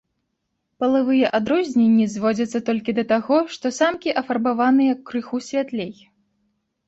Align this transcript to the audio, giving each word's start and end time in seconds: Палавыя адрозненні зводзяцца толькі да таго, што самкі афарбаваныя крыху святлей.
Палавыя 0.83 1.27
адрозненні 1.39 2.05
зводзяцца 2.13 2.61
толькі 2.69 2.95
да 2.99 3.03
таго, 3.11 3.37
што 3.55 3.71
самкі 3.79 4.15
афарбаваныя 4.23 4.93
крыху 5.11 5.37
святлей. 5.49 5.93